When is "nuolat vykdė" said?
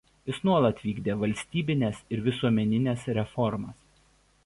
0.47-1.17